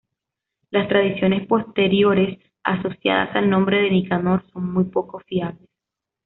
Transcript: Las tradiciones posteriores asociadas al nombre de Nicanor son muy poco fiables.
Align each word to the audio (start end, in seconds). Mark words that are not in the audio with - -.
Las 0.71 0.87
tradiciones 0.87 1.45
posteriores 1.45 2.39
asociadas 2.63 3.35
al 3.35 3.47
nombre 3.51 3.83
de 3.83 3.91
Nicanor 3.91 4.43
son 4.51 4.73
muy 4.73 4.85
poco 4.85 5.19
fiables. 5.19 5.69